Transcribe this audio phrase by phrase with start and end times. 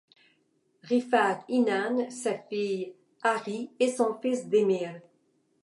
[0.89, 2.85] Rıfat İnan, sa fille
[3.31, 4.93] Arı et son fils Demir.